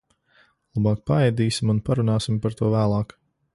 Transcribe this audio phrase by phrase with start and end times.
[0.77, 3.17] Labāk paēdīsim un parunāsim par to vēlāk.